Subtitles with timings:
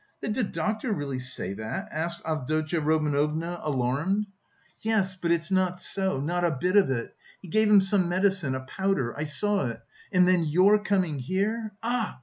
[0.19, 4.25] "Did the doctor really say that?" asked Avdotya Romanovna, alarmed.
[4.79, 7.15] "Yes, but it's not so, not a bit of it.
[7.39, 9.79] He gave him some medicine, a powder, I saw it,
[10.11, 11.73] and then your coming here....
[11.83, 12.19] Ah!